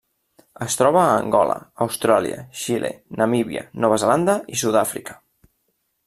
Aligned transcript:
Es 0.65 0.75
troba 0.77 1.01
a 1.01 1.17
Angola, 1.17 1.57
Austràlia, 1.85 2.39
Xile, 2.61 2.91
Namíbia, 3.21 3.63
Nova 3.85 3.99
Zelanda 4.05 4.39
i 4.57 4.59
Sud-àfrica. 4.63 5.19